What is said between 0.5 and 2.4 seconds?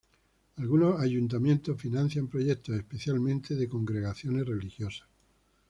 Algunos Ayuntamientos financian